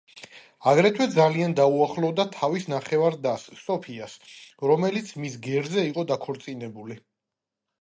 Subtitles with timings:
[0.69, 4.17] აგრეთვე ძალიან დაუახლოვდა თავის ნახევარ-დას, სოფიას,
[4.73, 6.99] რომელიც მის გერზე იყო დაქორწინებული.